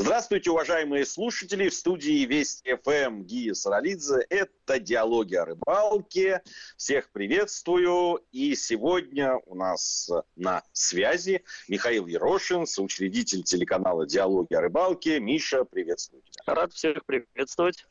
[0.00, 1.68] Здравствуйте, уважаемые слушатели.
[1.68, 4.24] В студии Вести ФМ Гия Саралидзе.
[4.30, 6.40] Это «Диалоги о рыбалке».
[6.76, 8.20] Всех приветствую.
[8.30, 15.18] И сегодня у нас на связи Михаил Ерошин, соучредитель телеканала «Диалоги о рыбалке».
[15.18, 16.54] Миша, приветствую тебя.
[16.54, 17.84] Рад всех приветствовать.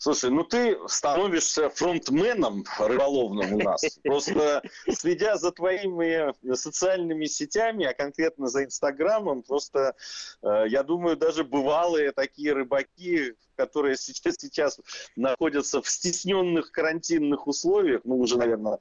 [0.00, 3.98] Слушай, ну ты становишься фронтменом рыболовным у нас.
[4.04, 9.96] Просто следя за твоими социальными сетями, а конкретно за Инстаграмом, просто,
[10.42, 14.78] э, я думаю, даже бывалые такие рыбаки, которые сейчас, сейчас
[15.16, 18.78] находятся в стесненных карантинных условиях, ну, уже, наверное,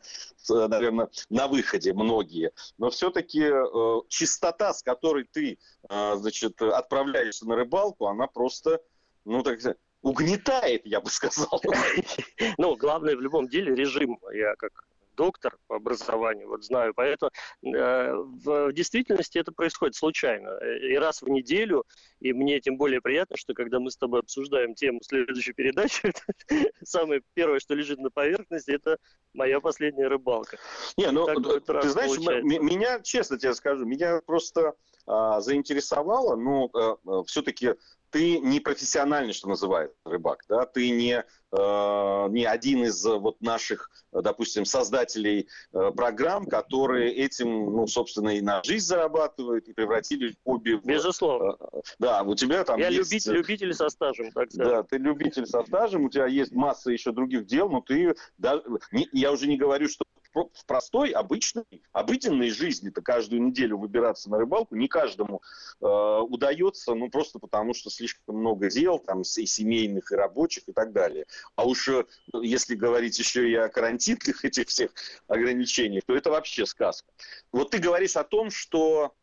[0.47, 5.57] наверное на выходе многие, но все-таки э, чистота, с которой ты,
[5.89, 8.79] э, значит, отправляешься на рыбалку, она просто,
[9.25, 11.61] ну, так сказать, угнетает, я бы сказал.
[12.57, 14.19] Ну, главное в любом деле режим.
[14.31, 14.71] Я как
[15.17, 17.31] доктор по образованию, вот знаю, поэтому
[17.65, 20.57] э, в действительности это происходит случайно.
[20.77, 21.83] И раз в неделю,
[22.19, 26.13] и мне тем более приятно, что когда мы с тобой обсуждаем тему следующей передачи,
[26.83, 28.97] самое первое, что лежит на поверхности, это
[29.33, 30.57] моя последняя рыбалка.
[30.97, 34.75] Не, ну, ты знаешь, меня, честно тебе скажу, меня просто
[35.07, 37.75] а, заинтересовало, ну, а, а, все-таки
[38.09, 43.89] ты не профессиональный, что называется, рыбак, да, ты не, э, не один из вот наших,
[44.11, 50.73] допустим, создателей э, программ, которые этим, ну, собственно, и на жизнь зарабатывают, и превратили хобби
[50.73, 50.85] в...
[50.85, 51.57] Безусловно.
[51.59, 53.11] Э, да, у тебя там Я есть...
[53.11, 54.71] любитель, любитель со стажем, так сказать.
[54.71, 58.61] Да, ты любитель со стажем, у тебя есть масса еще других дел, но ты, да,
[58.91, 64.37] не, я уже не говорю, что в простой, обычной, обыденной жизни-то каждую неделю выбираться на
[64.37, 65.41] рыбалку не каждому
[65.81, 70.73] э, удается, ну просто потому что слишком много дел, там и семейных, и рабочих, и
[70.73, 71.25] так далее.
[71.55, 72.05] А уж э,
[72.41, 74.91] если говорить еще и о карантинных этих всех
[75.27, 77.09] ограничениях, то это вообще сказка.
[77.51, 79.13] Вот ты говоришь о том, что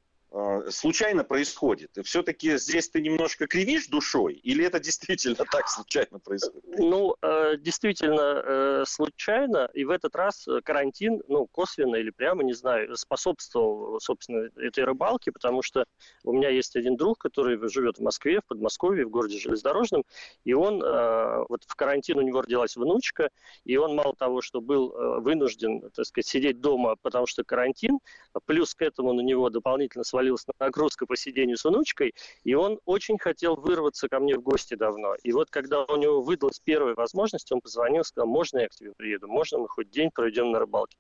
[0.71, 1.97] случайно происходит?
[1.97, 6.65] И все-таки здесь ты немножко кривишь душой, или это действительно так случайно происходит?
[6.79, 12.53] Ну, э, действительно э, случайно, и в этот раз карантин, ну, косвенно или прямо, не
[12.53, 15.85] знаю, способствовал, собственно, этой рыбалке, потому что
[16.25, 20.05] у меня есть один друг, который живет в Москве, в Подмосковье, в городе Железнодорожном,
[20.45, 23.31] и он, вот в карантин у него родилась внучка,
[23.65, 27.99] и он мало того, что был вынужден, так сказать, сидеть дома, потому что карантин,
[28.47, 32.15] плюс к этому на него дополнительно свалились навалилась нагрузка по сидению с внучкой,
[32.45, 35.15] и он очень хотел вырваться ко мне в гости давно.
[35.23, 38.93] И вот когда у него выдалась первая возможность, он позвонил, сказал, можно я к тебе
[38.93, 40.97] приеду, можно мы хоть день проведем на рыбалке.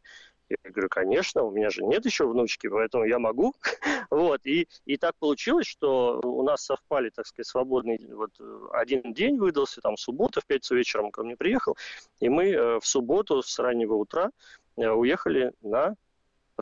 [0.50, 3.54] Я говорю, конечно, у меня же нет еще внучки, поэтому я могу.
[4.10, 8.30] вот, и, и так получилось, что у нас совпали, так сказать, свободный, вот
[8.72, 11.78] один день выдался, там, суббота, в пятницу вечером ко мне приехал,
[12.20, 14.30] и мы э, в субботу с раннего утра
[14.76, 15.94] э, уехали на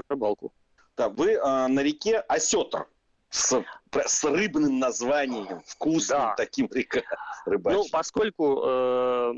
[0.08, 0.52] рыбалку.
[1.02, 2.86] Да, вы э, на реке Осетр
[3.28, 3.60] с,
[4.06, 6.34] с рыбным названием, вкусным да.
[6.36, 7.02] таким река
[7.44, 7.80] рыбачьим.
[7.80, 9.34] Ну, поскольку э,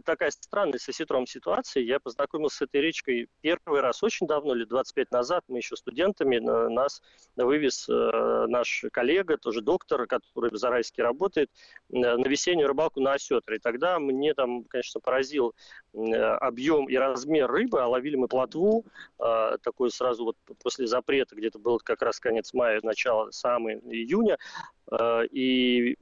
[0.00, 1.82] такая странная с осетром ситуация.
[1.82, 5.44] Я познакомился с этой речкой первый раз очень давно, лет 25 назад.
[5.48, 7.02] Мы еще студентами, нас
[7.36, 11.50] вывез э, наш коллега, тоже доктор, который в Зарайске работает,
[11.90, 13.56] э, на весеннюю рыбалку на осетре.
[13.56, 15.54] И тогда мне там, конечно, поразил
[15.94, 18.84] э, объем и размер рыбы, а ловили мы плотву,
[19.18, 24.38] такой сразу вот после запрета, где-то был как раз конец мая, начало самого июня,
[25.30, 25.96] и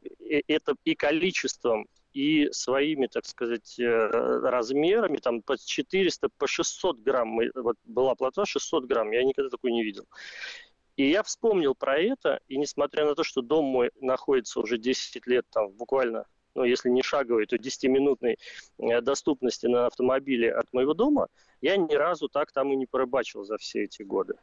[0.48, 7.38] это и количеством, и своими, так сказать, э, размерами, там по 400, по 600 грамм,
[7.54, 10.06] вот была плотва 600 грамм, я никогда такой не видел.
[10.96, 15.26] И я вспомнил про это, и несмотря на то, что дом мой находится уже 10
[15.26, 18.38] лет там буквально ну, если не шаговой, то 10-минутной
[18.78, 21.28] э, доступности на автомобиле от моего дома,
[21.60, 24.34] я ни разу так там и не порыбачил за все эти годы.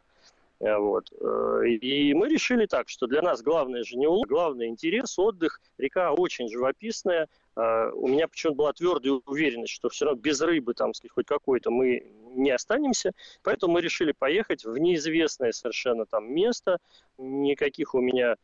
[0.59, 1.11] Э, вот.
[1.11, 5.61] Э, и мы решили так, что для нас главное же не улов, главное интерес, отдых.
[5.77, 7.27] Река очень живописная.
[7.55, 11.69] Э, у меня почему-то была твердая уверенность, что все равно без рыбы там, хоть какой-то
[11.69, 13.11] мы не останемся.
[13.43, 16.77] Поэтому мы решили поехать в неизвестное совершенно там место.
[17.17, 18.35] Никаких у меня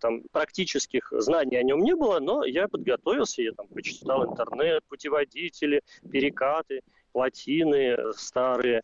[0.00, 5.82] там практических знаний о нем не было, но я подготовился, я там почитал интернет, путеводители,
[6.10, 6.80] перекаты,
[7.16, 8.82] плотины старые,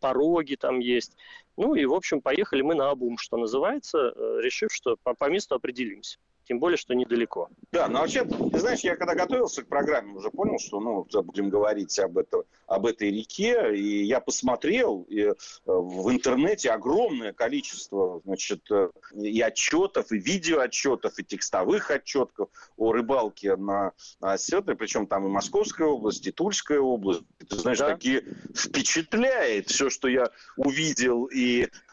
[0.00, 1.16] пороги там есть.
[1.56, 5.28] Ну и, в общем, поехали мы на обум, что называется, э, решив, что по, по
[5.30, 6.18] месту определимся.
[6.44, 7.48] Тем более, что недалеко.
[7.70, 11.50] Да, ну вообще, ты знаешь, я когда готовился к программе, уже понял, что ну, будем
[11.50, 15.34] говорить об, это, об этой реке, и я посмотрел и, э,
[15.64, 23.56] в интернете огромное количество значит, э, и отчетов, и видеоотчетов, и текстовых отчетов о рыбалке
[23.56, 27.22] на Осетре, причем там и Московская область, и Тульская область.
[27.48, 27.90] Ты знаешь, да.
[27.90, 28.24] такие
[28.54, 31.26] впечатляет все, что я увидел.
[31.26, 31.68] И,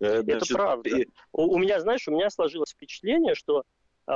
[0.00, 0.90] э, это правда.
[1.32, 3.64] У меня, знаешь, у меня сложилось впечатление, что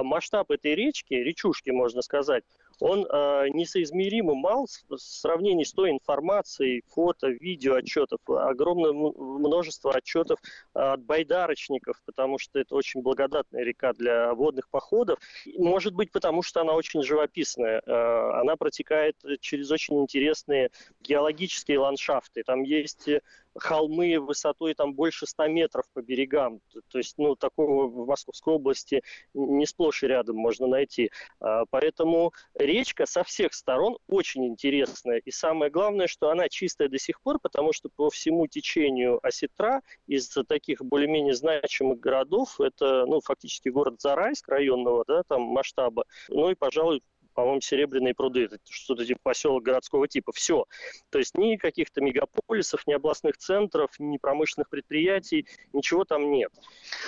[0.02, 2.44] масштаб этой речки, речушки, можно сказать,
[2.80, 10.40] он э, несоизмеримо мал в сравнении с той информацией, фото, видео отчетов, огромное множество отчетов
[10.72, 15.18] от байдарочников, потому что это очень благодатная река для водных походов.
[15.56, 17.80] Может быть, потому что она очень живописная.
[17.86, 20.70] Э, она протекает через очень интересные
[21.00, 22.42] геологические ландшафты.
[22.44, 23.08] Там есть
[23.56, 26.60] холмы высотой там больше 100 метров по берегам.
[26.88, 29.02] То есть, ну, такого в Московской области
[29.32, 31.10] не сплошь и рядом можно найти.
[31.40, 35.18] А, поэтому речка со всех сторон очень интересная.
[35.24, 39.82] И самое главное, что она чистая до сих пор, потому что по всему течению Осетра
[40.06, 46.50] из таких более-менее значимых городов, это, ну, фактически город Зарайск районного, да, там масштаба, ну
[46.50, 47.02] и, пожалуй,
[47.34, 50.64] по-моему, Серебряные пруды, это что-то типа поселок городского типа, все.
[51.10, 56.52] То есть ни каких-то мегаполисов, ни областных центров, ни промышленных предприятий, ничего там нет.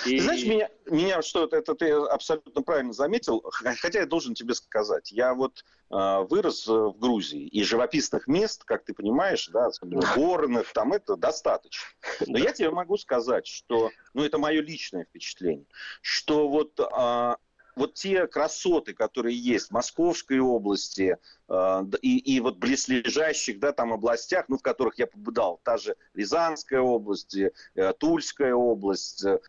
[0.05, 0.19] И...
[0.19, 5.11] Знаешь, меня, меня что это, это ты абсолютно правильно заметил, хотя я должен тебе сказать,
[5.11, 9.69] я вот э, вырос в Грузии, и живописных мест, как ты понимаешь, да,
[10.15, 11.87] горных, там это достаточно.
[12.27, 15.65] Но я тебе могу сказать, что, ну это мое личное впечатление,
[16.01, 17.35] что вот э,
[17.77, 23.93] вот те красоты, которые есть в Московской области э, и, и вот близлежащих да, там
[23.93, 29.39] областях, ну, в которых я побывал, та же Рязанская область, э, Тульская область, э,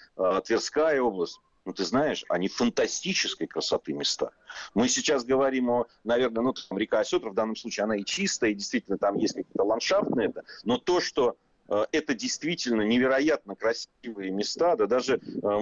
[0.44, 4.30] Тверская область, ну, ты знаешь, они фантастической красоты места.
[4.74, 8.50] Мы сейчас говорим о, наверное, ну, там, река Осетра, в данном случае она и чистая,
[8.50, 10.32] и действительно там есть какие-то ландшафтные,
[10.64, 11.36] но то, что
[11.68, 15.20] это действительно невероятно красивые места, да даже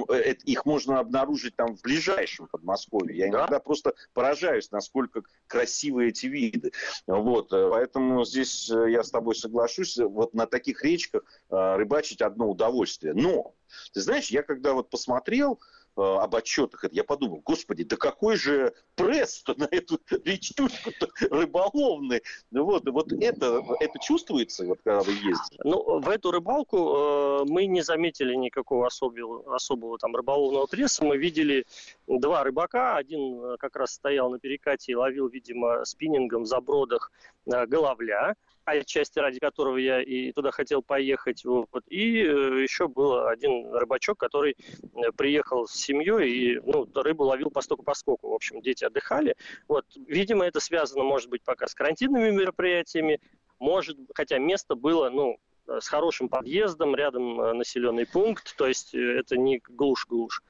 [0.09, 3.17] э, их можно обнаружить там в ближайшем Подмосковье.
[3.17, 3.61] Я иногда да?
[3.61, 6.73] просто поражаюсь, насколько красивые эти виды.
[7.07, 13.15] Вот, э, поэтому здесь я с тобой соглашусь, вот на таких речках рыбачить одно удовольствие.
[13.15, 13.55] Но,
[13.93, 18.75] ты знаешь, я когда вот посмотрел, Э, об отчетах, я подумал, господи, да какой же
[18.95, 20.91] пресс-то на эту речушку
[21.31, 22.23] рыболовный.
[22.51, 25.59] Ну вот, вот это, это чувствуется, вот, когда вы ездите?
[25.65, 31.05] Ну, в эту рыбалку э, мы не заметили никакого особого, особого там рыболовного пресса.
[31.05, 31.65] Мы видели
[32.07, 32.97] два рыбака.
[32.97, 37.11] Один э, как раз стоял на перекате и ловил, видимо, спиннингом в забродах
[37.47, 38.35] э, головля
[38.67, 41.45] отчасти ради которого я и туда хотел поехать.
[41.45, 41.69] Вот.
[41.89, 47.51] И э, еще был один рыбачок, который э, приехал с семьей и ну, рыбу ловил
[47.51, 48.31] по стоку по скоку.
[48.31, 49.37] В общем, дети отдыхали.
[49.69, 49.87] Вот.
[50.07, 53.21] Видимо, это связано, может быть, пока с карантинными мероприятиями.
[53.59, 59.37] Может, хотя место было, ну, с хорошим подъездом, рядом э, населенный пункт, то есть это
[59.37, 60.43] не глушь-глушь.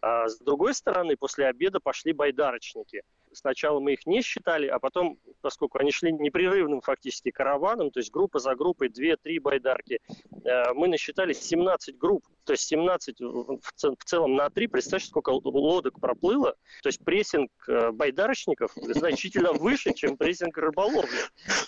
[0.00, 5.18] А с другой стороны, после обеда пошли байдарочники– сначала мы их не считали, а потом,
[5.40, 10.00] поскольку они шли непрерывным фактически караваном, то есть группа за группой, 2-3 байдарки,
[10.44, 16.00] э, мы насчитали 17 групп, то есть 17 в целом на 3, представьте, сколько лодок
[16.00, 21.10] проплыло, то есть прессинг э, байдарочников значительно выше, чем прессинг рыболовли.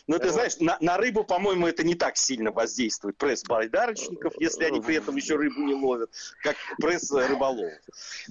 [0.06, 4.64] Ну, ты знаешь, на, на рыбу, по-моему, это не так сильно воздействует, пресс байдарочников, если
[4.64, 6.10] они при этом еще рыбу не ловят,
[6.42, 7.72] как пресс рыболовов.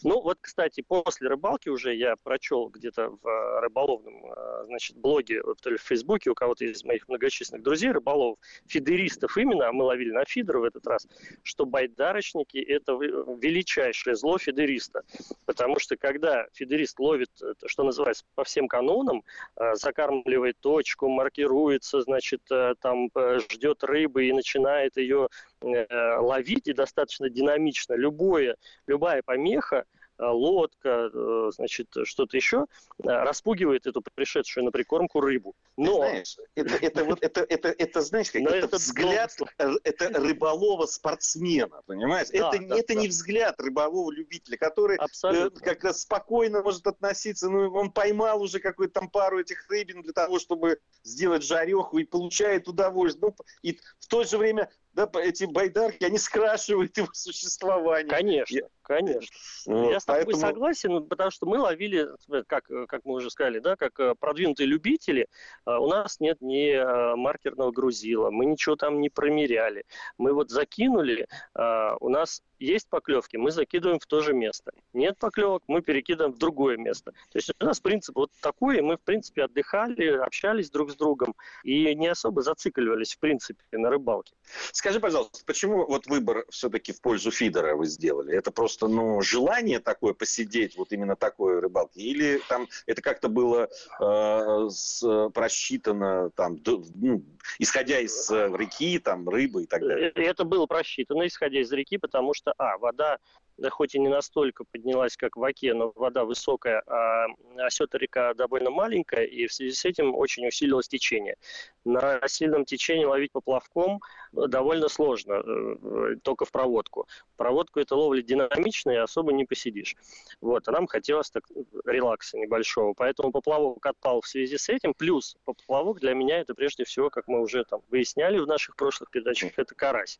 [0.03, 5.41] Ну, вот, кстати, после рыбалки уже я прочел где-то в э, рыболовном э, значит, блоге,
[5.61, 9.85] то ли в Фейсбуке у кого-то из моих многочисленных друзей, рыболовов, фидеристов именно, а мы
[9.85, 11.07] ловили на фидер в этот раз,
[11.43, 15.03] что байдарочники– это величайшее зло фидериста.
[15.45, 17.29] Потому что когда фидерист ловит,
[17.65, 19.23] что называется, по всем канонам,
[19.55, 22.41] э, закармливает точку, маркируется, значит,
[22.81, 23.09] там
[23.51, 25.29] ждет рыбы и начинает ее
[25.61, 28.55] ловить, и достаточно динамично, любое,
[28.87, 32.65] любая помеха– Э, лодка, э, значит, что-то еще,
[33.03, 35.55] э, распугивает эту пришедшую на прикормку рыбу.
[35.77, 35.97] Но...
[35.97, 42.27] знаешь, это, это, вот, это, это, это, знаешь, как это, это взгляд, это рыболова-спортсмена, понимаешь?
[42.29, 43.01] Да, это да, это да.
[43.01, 45.59] не взгляд рыболова-любителя, который Абсолютно.
[45.61, 50.13] как раз спокойно может относиться, ну, он поймал уже какую-то там пару этих рыбин для
[50.13, 53.33] того, чтобы сделать жареху и получает удовольствие.
[53.37, 58.09] Ну, и в то же время да, эти байдарки, они скрашивают его существование.
[58.09, 59.35] Конечно, конечно.
[59.65, 60.41] Вот, Я с тобой поэтому...
[60.41, 62.09] согласен, потому что мы ловили,
[62.47, 65.27] как, как мы уже сказали, да, как э, продвинутые любители,
[65.65, 69.85] э, у нас нет ни э, маркерного грузила, мы ничего там не промеряли.
[70.17, 74.71] Мы вот закинули, у нас есть поклевки, мы закидываем в то же место.
[74.93, 77.11] Нет поклевок, мы перекидываем в другое место.
[77.31, 80.95] То есть у нас принцип вот такой, и мы, в принципе, отдыхали, общались друг с
[80.95, 84.33] другом и не особо зацикливались, в принципе, на рыбалке.
[84.81, 88.35] Скажи, пожалуйста, почему вот выбор все-таки в пользу фидера вы сделали?
[88.35, 91.99] Это просто, ну, желание такое посидеть, вот именно такой рыбалки?
[91.99, 93.69] Или там это как-то было
[93.99, 96.57] э, с, просчитано, там,
[96.95, 97.23] ну,
[97.59, 100.11] исходя из э, реки, там, рыбы и так далее?
[100.15, 103.19] Э, это было просчитано, исходя из реки, потому что, а, вода
[103.61, 107.27] да, хоть и не настолько поднялась, как в Оке, но вода высокая, а
[107.57, 111.37] Осета река довольно маленькая, и в связи с этим очень усилилось течение.
[111.85, 114.01] На сильном течении ловить поплавком
[114.31, 117.07] довольно сложно, э, только в проводку.
[117.37, 119.95] Проводку это ловля динамичная, и особо не посидишь.
[120.41, 121.43] Вот, а нам хотелось так
[121.85, 126.83] релакса небольшого, поэтому поплавок отпал в связи с этим, плюс поплавок для меня это прежде
[126.83, 130.19] всего, как мы уже там выясняли в наших прошлых передачах, это карась.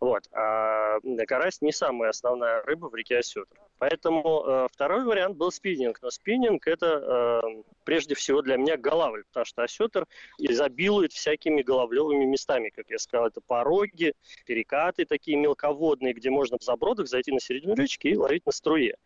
[0.00, 3.58] Вот, а карась не самая основная рыба в реке Осетр.
[3.78, 6.00] Поэтому э, второй вариант был спиннинг.
[6.02, 10.06] Но спиннинг это э, прежде всего для меня голавль, потому что осетр
[10.38, 14.14] изобилует всякими головлевыми местами, как я сказал, это пороги,
[14.46, 18.96] перекаты такие мелководные, где можно в забродах зайти на середину речки и ловить на струе.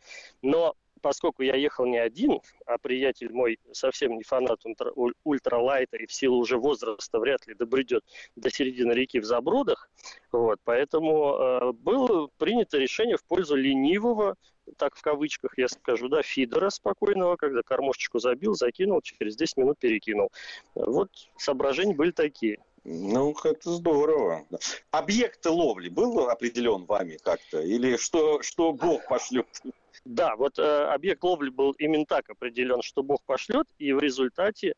[0.41, 4.61] Но поскольку я ехал не один, а приятель мой совсем не фанат
[5.25, 8.05] ультралайта и в силу уже возраста вряд ли добредет
[8.37, 9.91] до середины реки в забродах,
[10.31, 14.37] вот, поэтому э, было принято решение в пользу ленивого,
[14.77, 19.79] так в кавычках я скажу, да, фидера спокойного, когда кормушечку забил, закинул, через 10 минут
[19.79, 20.31] перекинул.
[20.75, 22.59] Вот соображения были такие.
[22.85, 24.45] Ну, это здорово.
[24.91, 27.61] Объекты ловли был определен вами как-то?
[27.61, 29.47] Или что, что Бог пошлет?
[30.05, 34.75] Да, вот э, объект ловли был именно так определен, что Бог пошлет, и в результате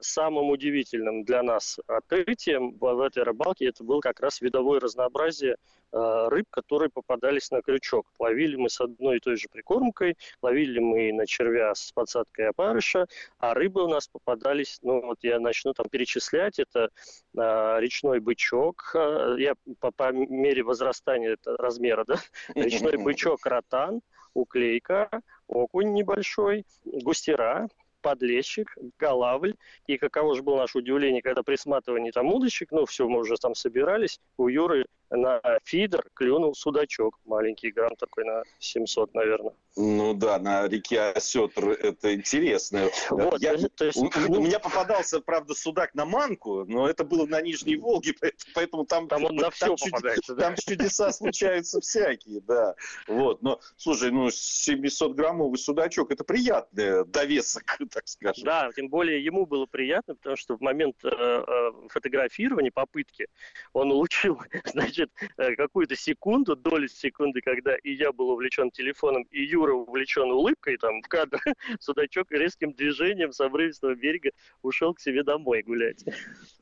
[0.00, 5.56] самым удивительным для нас открытием в этой рыбалке это было как раз видовое разнообразие
[5.92, 8.06] э, рыб, которые попадались на крючок.
[8.18, 13.06] Ловили мы с одной и той же прикормкой, ловили мы на червя с подсадкой опарыша,
[13.38, 16.88] а рыбы у нас попадались, ну вот я начну там перечислять, это
[17.36, 22.16] э, речной бычок, э, я по, по мере возрастания это, размера, да,
[22.54, 24.00] речной бычок ротан,
[24.34, 25.10] уклейка,
[25.48, 27.68] окунь небольшой, густера,
[28.00, 29.54] подлещик, голавль.
[29.86, 33.36] И каково же было наше удивление, когда при сматывании там удочек, ну, все, мы уже
[33.36, 39.54] там собирались, у Юры на фидер клюнул судачок, маленький грамм такой на 700, наверное.
[39.76, 42.88] Ну да, на реке Осетр это интересно.
[43.10, 47.04] Вот, я, то есть, у, ну, у меня попадался, правда, судак на манку, но это
[47.04, 48.14] было на Нижней Волге,
[48.54, 50.34] поэтому там, там он на все чуд, попадается.
[50.34, 50.42] Да?
[50.42, 52.74] Там чудеса случаются всякие, да.
[53.06, 58.44] Вот, но, слушай, ну 700 граммовый судачок, это приятный довесок, так скажем.
[58.44, 63.28] Да, тем более ему было приятно, потому что в момент э, э, фотографирования, попытки,
[63.72, 69.22] он улучшил, значит, значит, э, какую-то секунду, долю секунды, когда и я был увлечен телефоном,
[69.30, 71.40] и Юра увлечен улыбкой там в кадр,
[71.80, 74.30] судачок резким движением с обрывистого берега
[74.62, 76.04] ушел к себе домой гулять.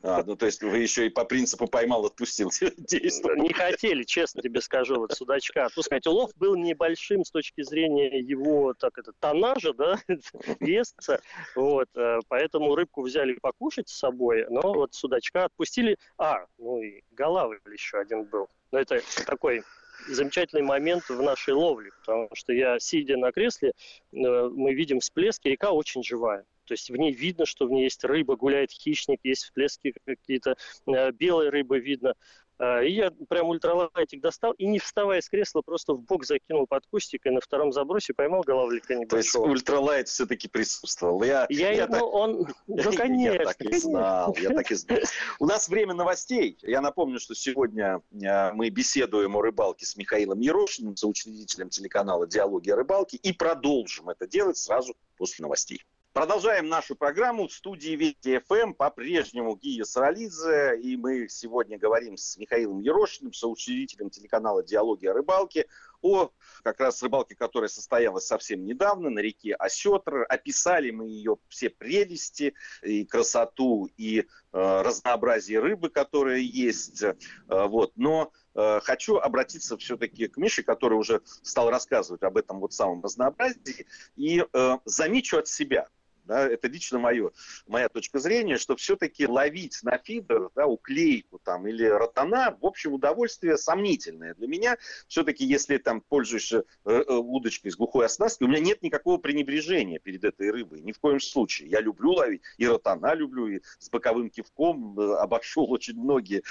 [0.02, 3.36] А, ну то есть вы еще и по принципу поймал, отпустил действовал.
[3.36, 6.06] Не хотели, честно тебе скажу, вот судачка отпускать.
[6.06, 9.98] Улов был небольшим с точки зрения его, так это, тонажа, да,
[10.60, 11.20] веса,
[11.54, 17.02] вот, э, поэтому рыбку взяли покушать с собой, но вот судачка отпустили, а, ну и
[17.12, 18.48] голавль еще один был.
[18.70, 19.62] Но это такой
[20.06, 23.72] замечательный момент в нашей ловле, потому что я, сидя на кресле, э,
[24.12, 26.44] мы видим всплески, река очень живая.
[26.64, 30.56] То есть в ней видно, что в ней есть рыба, гуляет хищник, есть всплески какие-то,
[30.86, 32.14] э, белые рыбы видно.
[32.58, 36.66] А, и я прям ультралайтик достал и, не вставая с кресла, просто в бок закинул
[36.66, 39.46] под кустик и на втором забросе поймал головлика небольшого.
[39.46, 41.22] То есть ультралайт все-таки присутствовал.
[41.22, 42.02] Я, я, я ну, так...
[42.02, 42.48] он...
[42.66, 43.38] Ну, конечно.
[43.38, 44.98] Я так и знал, я так и знал.
[45.38, 46.58] У нас время новостей.
[46.62, 52.70] Я напомню, что сегодня а, мы беседуем о рыбалке с Михаилом Ерошиным, соучредителем телеканала «Диалоги
[52.70, 55.82] о рыбалке», и продолжим это делать сразу после новостей.
[56.12, 58.72] Продолжаем нашу программу в студии Вести ФМ.
[58.72, 60.80] По-прежнему Гия Саралидзе.
[60.80, 65.66] И мы сегодня говорим с Михаилом Ерошиным, соучредителем телеканала «Диалоги о рыбалке»,
[66.02, 66.30] о
[66.62, 70.26] как раз рыбалке, которая состоялась совсем недавно на реке Осетр.
[70.28, 77.02] Описали мы ее все прелести и красоту, и э, разнообразие рыбы, которая есть.
[77.02, 77.14] Э,
[77.48, 77.92] вот.
[77.96, 83.02] Но э, хочу обратиться все-таки к Мише, который уже стал рассказывать об этом вот самом
[83.02, 83.86] разнообразии.
[84.16, 85.88] И э, замечу от себя–
[86.28, 87.32] да, это лично мое,
[87.66, 92.92] моя точка зрения, что все-таки ловить на фидер, да, уклейку там или ротана, в общем,
[92.92, 94.34] удовольствие сомнительное.
[94.34, 94.76] Для меня
[95.08, 99.98] все-таки, если там пользуешься э, э, удочкой с глухой оснасткой, у меня нет никакого пренебрежения
[99.98, 101.70] перед этой рыбой, ни в коем случае.
[101.70, 106.42] Я люблю ловить, и ротана люблю, и с боковым кивком э, обошел очень многие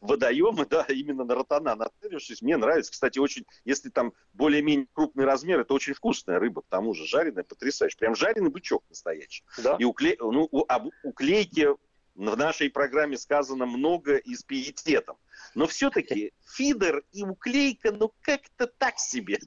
[0.00, 2.40] водоемы, да, именно на ротана нацелившись.
[2.40, 6.94] Мне нравится, кстати, очень, если там более-менее крупный размер, это очень вкусная рыба, к тому
[6.94, 7.98] же жареная, потрясающая.
[7.98, 9.44] Прям жареный бычок настоящий.
[9.62, 9.76] Да?
[9.78, 10.16] И укле...
[10.20, 11.74] ну, об уклейке
[12.16, 15.16] в нашей программе сказано много и с пиететом.
[15.54, 19.38] Но все-таки фидер и уклейка, ну как-то так себе.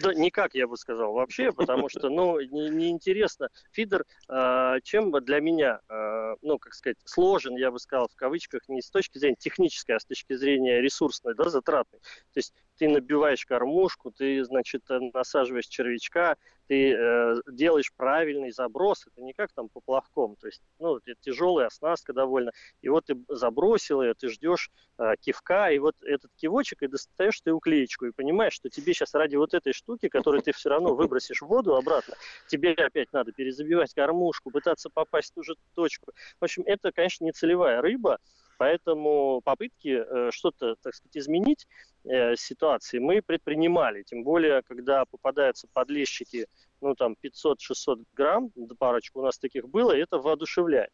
[0.00, 3.48] Да никак, я бы сказал, вообще, потому что, ну, неинтересно.
[3.52, 8.14] Не фидер, э, чем для меня, э, ну, как сказать, сложен, я бы сказал, в
[8.16, 12.00] кавычках, не с точки зрения технической, а с точки зрения ресурсной, да, затратной.
[12.00, 19.22] То есть ты набиваешь кормушку, ты, значит, насаживаешь червячка, ты э, делаешь правильный заброс, это
[19.22, 24.02] не как там поплавком, то есть, ну, это тяжелая оснастка довольно, и вот ты забросил
[24.02, 28.54] ее, ты ждешь э, кивка, и вот этот кивочек, и достаешь ты уклеечку, и понимаешь,
[28.54, 32.14] что тебе сейчас ради вот этой штуки, которую ты все равно выбросишь в воду обратно,
[32.48, 36.12] тебе опять надо перезабивать кормушку, пытаться попасть в ту же точку.
[36.40, 38.18] В общем, это, конечно, не целевая рыба,
[38.56, 41.66] Поэтому попытки э, что-то, так сказать, изменить
[42.04, 44.02] э, ситуации мы предпринимали.
[44.02, 46.46] Тем более, когда попадаются подлещики,
[46.80, 50.90] ну, там, 500-600 грамм, парочку у нас таких было, это воодушевляет.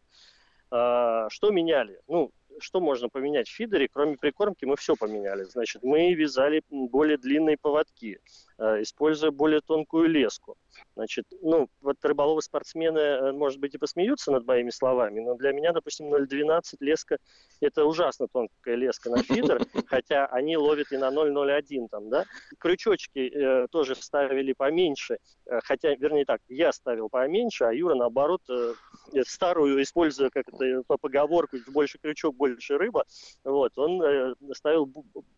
[0.71, 2.01] А, что меняли?
[2.07, 5.45] Ну, что можно поменять в фидере, кроме прикормки, мы все поменяли.
[5.45, 8.21] Значит, мы вязали более длинные поводки,
[8.59, 10.57] э, используя более тонкую леску.
[10.95, 15.53] Значит, ну, вот рыболовы спортсмены, э, может быть, и посмеются над моими словами, но для
[15.53, 17.19] меня, допустим, 0,12 леска–
[17.61, 22.25] это ужасно тонкая леска на фидер, хотя они ловят и на 0,01 там, да.
[22.59, 28.43] Крючочки э, тоже ставили поменьше, э, хотя, вернее так, я ставил поменьше, а Юра, наоборот,
[28.49, 28.75] э,
[29.27, 33.05] старую, используя как это по поговорку, больше крючок, больше рыба,
[33.45, 34.91] вот, он э, ставил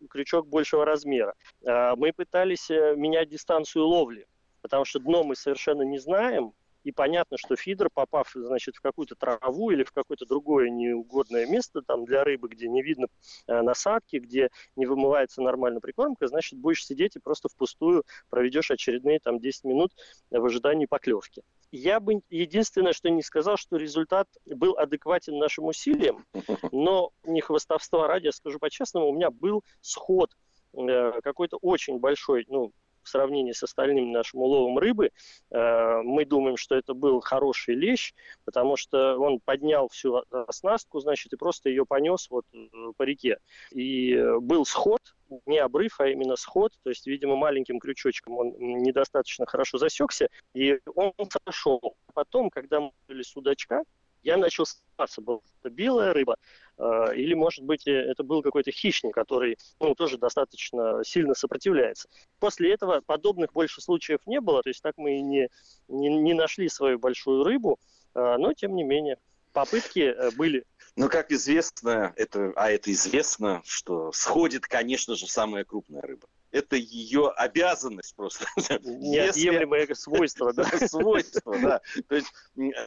[0.09, 1.33] крючок большего размера.
[1.63, 4.27] Э, мы пытались э, менять дистанцию ловли,
[4.61, 6.53] потому что дно мы совершенно не знаем,
[6.83, 11.81] и понятно, что фидер, попав, значит, в какую-то траву или в какое-то другое неугодное место
[11.81, 13.07] там для рыбы, где не видно
[13.47, 19.19] э, насадки, где не вымывается нормально прикормка, значит, будешь сидеть и просто впустую проведешь очередные
[19.19, 19.91] там 10 минут
[20.29, 21.43] в ожидании поклевки.
[21.71, 26.25] Я бы единственное, что не сказал, что результат был адекватен нашим усилиям,
[26.71, 30.29] но не хвостовства ради, я скажу по-честному, у меня был сход
[30.73, 32.71] э, какой-то очень большой, ну,
[33.03, 35.11] в сравнении с остальным нашим уловом рыбы,
[35.51, 38.13] э, мы думаем, что это был хороший лещ,
[38.45, 42.57] потому что он поднял всю оснастку, значит, и просто ее понес вот э,
[42.97, 43.37] по реке.
[43.71, 45.01] И был сход,
[45.45, 50.79] не обрыв, а именно сход, то есть, видимо, маленьким крючочком он недостаточно хорошо засекся, и
[50.95, 51.13] он
[51.45, 51.95] сошел.
[52.13, 53.83] Потом, когда мы были судачка,
[54.23, 56.35] я начал сомневаться, была это белая рыба,
[56.77, 62.09] э, или, может быть, э, это был какой-то хищник, который ну, тоже достаточно сильно сопротивляется.
[62.39, 65.49] После этого подобных больше случаев не было, то есть так мы и не,
[65.87, 67.79] не, не нашли свою большую рыбу,
[68.15, 69.17] э, но, тем не менее,
[69.51, 70.65] попытки были.
[70.95, 76.75] Ну, как известно, это, а это известно, что сходит, конечно же, самая крупная рыба это
[76.75, 78.45] ее обязанность просто.
[78.83, 79.93] Неотъемлемое Если...
[80.01, 80.63] свойство, да.
[80.87, 81.81] Свойство, да.
[82.07, 82.27] То есть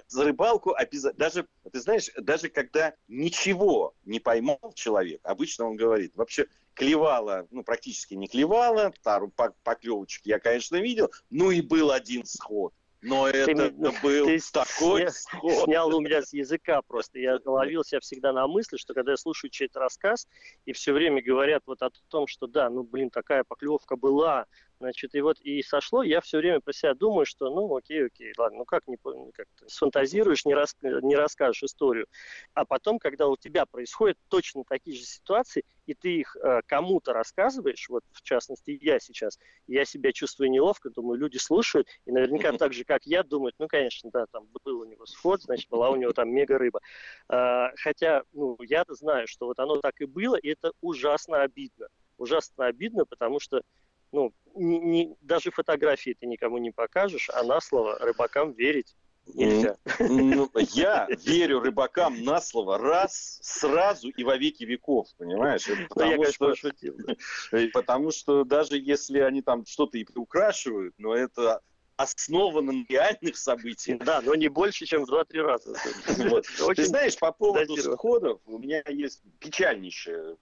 [0.06, 6.14] за рыбалку обязательно, даже, ты знаешь, даже когда ничего не поймал человек, обычно он говорит,
[6.14, 9.32] вообще клевала, ну, практически не клевала, пару
[9.64, 12.72] поклевочек я, конечно, видел, ну и был один сход.
[13.06, 17.18] Но ты, это ну, был ты такой сня, снял у меня с языка просто.
[17.18, 20.26] Я ловил себя всегда на мысли, что когда я слушаю чей-то рассказ,
[20.64, 24.46] и все время говорят вот о том, что да, ну, блин, такая поклевка была,
[24.78, 28.34] Значит, и вот и сошло, я все время про себя думаю, что ну окей, окей,
[28.36, 28.98] ладно, ну как не
[29.32, 32.06] как сфантазируешь, не, рас, не расскажешь историю.
[32.52, 37.14] А потом, когда у тебя происходят точно такие же ситуации, и ты их э, кому-то
[37.14, 42.52] рассказываешь, вот в частности я сейчас, я себя чувствую неловко, думаю, люди слушают, и наверняка
[42.52, 45.88] так же, как я, думают, ну, конечно, да, там был у него сход, значит, была
[45.88, 46.80] у него там мега рыба.
[47.30, 51.88] Э, хотя, ну, я знаю, что вот оно так и было, и это ужасно обидно.
[52.18, 53.62] Ужасно обидно, потому что
[54.12, 58.94] ну, не, не, даже фотографии ты никому не покажешь, а на слово рыбакам верить
[59.34, 59.76] нельзя.
[59.98, 65.66] Ну, я верю рыбакам на слово раз, сразу и во веки веков, понимаешь?
[65.68, 66.72] Ну, потому, я, конечно, что,
[67.72, 71.60] потому что даже если они там что-то и приукрашивают, но это
[71.96, 73.98] основано на реальных событиях.
[74.00, 75.74] Да, но не больше, чем в 2-3 раза.
[76.76, 80.36] Ты знаешь, по поводу сходов, у меня есть печальнейшее.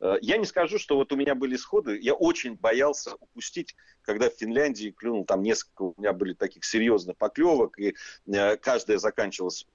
[0.00, 4.30] Э, я не скажу, что вот у меня были сходы, я очень боялся упустить, когда
[4.30, 7.94] в Финляндии клюнул, там несколько у меня были таких серьезных поклевок, и
[8.26, 9.66] э, каждая заканчивалась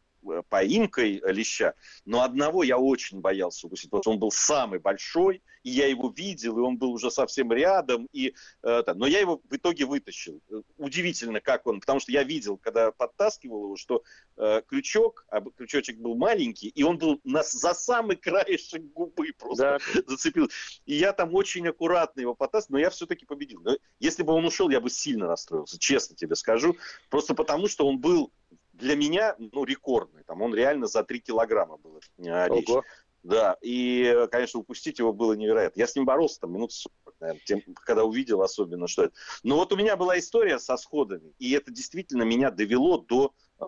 [0.50, 1.74] поимкой леща,
[2.06, 6.10] но одного я очень боялся укусить, потому что он был самый большой, и я его
[6.10, 8.34] видел, и он был уже совсем рядом, и,
[8.64, 10.42] э, но я его в итоге вытащил.
[10.78, 14.04] Удивительно, как он, потому что я видел, когда подтаскивал его, что
[14.38, 19.80] э, крючок, а крючочек был маленький, и он был на, за самый краешек губы просто
[19.94, 20.02] да.
[20.08, 20.50] зацепил.
[20.86, 23.62] И я там очень аккуратно его подтаскивал, но я все-таки победил.
[23.62, 26.76] Но если бы он ушел, я бы сильно расстроился, честно тебе скажу,
[27.10, 28.32] просто потому что он был
[28.74, 30.24] для меня, ну, рекордный.
[30.24, 32.70] Там он реально за 3 килограмма был э, речь.
[32.70, 32.84] Ого.
[33.24, 35.80] Да, и, конечно, упустить его было невероятно.
[35.80, 39.14] Я с ним боролся там минут 40, наверное, тем, когда увидел особенно, что это.
[39.44, 43.66] Но вот у меня была история со сходами, и это действительно меня довело до э,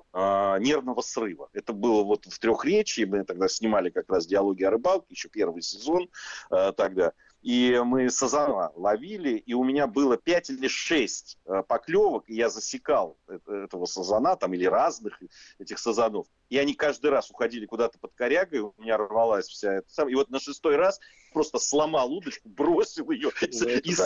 [0.60, 1.48] нервного срыва.
[1.54, 5.30] Это было вот в трех речи, мы тогда снимали как раз диалоги о рыбалке, еще
[5.30, 6.10] первый сезон
[6.52, 7.14] э, тогда.
[7.46, 12.50] И мы сазана ловили, и у меня было 5 или 6 э, поклевок, и я
[12.50, 15.22] засекал этого сазана, там, или разных
[15.60, 16.26] этих сазанов.
[16.56, 20.08] И они каждый раз уходили куда-то под корягой, у меня рвалась вся эта...
[20.08, 21.02] И вот на шестой раз
[21.36, 23.30] просто сломал удочку, бросил ее.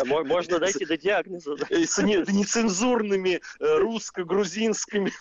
[0.06, 1.56] Ну, можно дойти до диагноза.
[1.70, 5.12] С нецензурными э, русско-грузинскими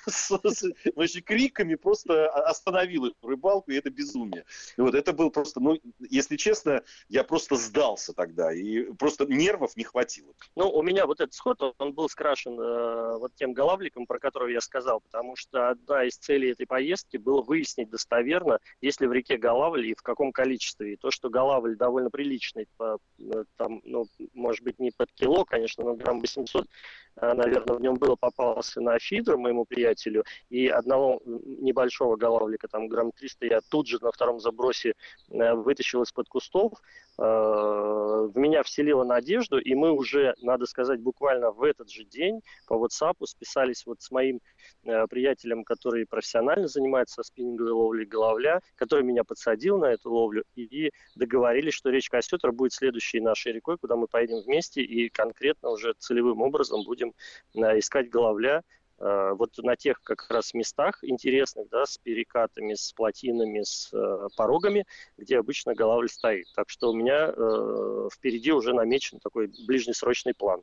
[1.20, 4.46] криками просто остановил эту рыбалку, и это безумие.
[4.78, 9.84] Вот это был просто, ну, если честно, я просто сдался тогда, и просто нервов не
[9.84, 10.32] хватило.
[10.56, 14.54] Ну, у меня вот этот сход, он был скрашен э, вот тем головликом, про который
[14.54, 19.12] я сказал, потому что одна из целей этой поездки было выяснить достоверно, есть ли в
[19.12, 20.94] реке голавль и в каком количестве.
[20.94, 25.44] И то, что голавль довольно приличный, по, э, там, ну, может быть, не под кило,
[25.44, 26.66] конечно, но грамм 800,
[27.16, 32.88] э, наверное, в нем было, попался на фидер моему приятелю, и одного небольшого головлика, там
[32.88, 34.94] грамм 300, я тут же на втором забросе
[35.30, 36.72] э, вытащил из-под кустов,
[37.18, 42.74] в меня вселила надежду, и мы уже, надо сказать, буквально в этот же день по
[42.74, 44.40] WhatsApp списались вот с моим
[44.82, 51.74] приятелем, который профессионально занимается спиннинговой ловлей головля, который меня подсадил на эту ловлю, и договорились,
[51.74, 56.40] что речка Осетра будет следующей нашей рекой, куда мы поедем вместе и конкретно уже целевым
[56.42, 57.14] образом будем
[57.54, 58.62] э, искать головля э,
[58.98, 64.86] вот на тех как раз местах интересных, да, с перекатами, с плотинами, с э, порогами,
[65.16, 66.46] где обычно головль стоит.
[66.54, 70.62] Так что у меня э, впереди уже намечен такой ближнесрочный план.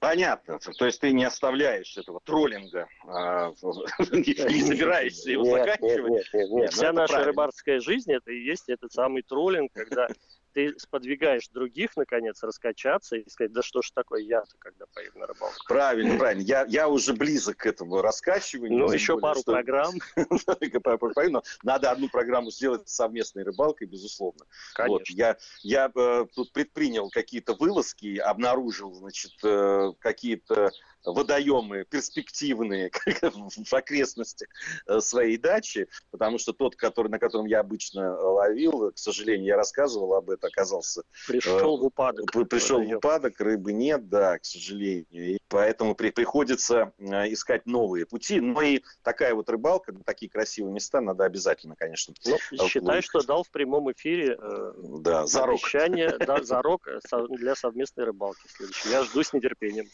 [0.00, 0.58] Понятно.
[0.78, 3.50] То есть ты не оставляешь этого троллинга, а,
[4.12, 6.10] не собираешься его заканчивать?
[6.10, 6.72] Нет, нет, нет.
[6.72, 10.08] Вся наша рыбарская жизнь, это и есть этот самый троллинг, когда
[10.52, 15.26] ты сподвигаешь других, наконец, раскачаться и сказать, да что ж такое я-то, когда поеду на
[15.26, 15.56] рыбалку.
[15.66, 16.42] Правильно, правильно.
[16.42, 18.78] Я, я уже близок к этому раскачиванию.
[18.78, 19.52] Ну, еще более, пару что...
[19.52, 19.94] программ.
[21.62, 24.44] Надо одну программу сделать совместной рыбалкой, безусловно.
[24.74, 24.92] Конечно.
[24.92, 30.70] Вот, я я э, тут предпринял какие-то вылазки, обнаружил, значит, э, какие-то
[31.04, 32.90] водоемы перспективные
[33.66, 34.48] в окрестностях
[34.86, 39.56] э, своей дачи, потому что тот, который, на котором я обычно ловил, к сожалению, я
[39.56, 41.02] рассказывал об этом, оказался...
[41.26, 42.30] Пришел в упадок.
[42.48, 45.06] Пришел в упадок, рыбы нет, да, к сожалению.
[45.10, 48.40] И поэтому при, приходится э, искать новые пути.
[48.40, 52.14] Но и такая вот рыбалка, такие красивые места надо обязательно, конечно.
[52.24, 55.60] Ну, считай, что дал в прямом эфире э, да, зарок.
[55.60, 56.88] обещание, да, зарок
[57.30, 58.90] для совместной рыбалки следующей.
[58.90, 59.88] Я жду с нетерпением.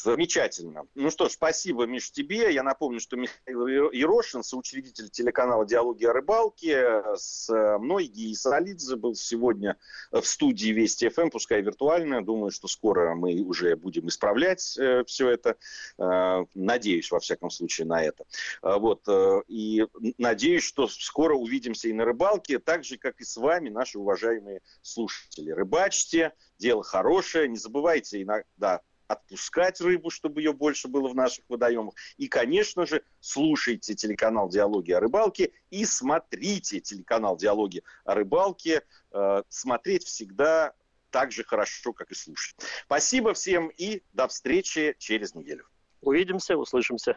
[0.00, 0.86] Замечательно.
[0.94, 2.52] Ну что ж, спасибо, Миш, тебе.
[2.52, 9.14] Я напомню, что Михаил Ерошин, соучредитель телеканала «Диалоги о рыбалке», с мной, Гии Саралидзе, был
[9.14, 9.76] сегодня
[10.10, 12.24] в студии Вести ФМ, пускай виртуально.
[12.24, 15.56] Думаю, что скоро мы уже будем исправлять э, все это.
[15.98, 18.24] Э, надеюсь, во всяком случае, на это.
[18.62, 19.06] Э, вот.
[19.48, 19.86] И
[20.18, 24.60] надеюсь, что скоро увидимся и на рыбалке, так же, как и с вами, наши уважаемые
[24.80, 25.50] слушатели.
[25.50, 27.48] Рыбачьте, дело хорошее.
[27.48, 28.80] Не забывайте иногда
[29.12, 31.94] отпускать рыбу, чтобы ее больше было в наших водоемах.
[32.16, 38.82] И, конечно же, слушайте телеканал «Диалоги о рыбалке» и смотрите телеканал «Диалоги о рыбалке».
[39.12, 40.72] Э, смотреть всегда
[41.10, 42.56] так же хорошо, как и слушать.
[42.86, 45.66] Спасибо всем и до встречи через неделю.
[46.00, 47.16] Увидимся, услышимся.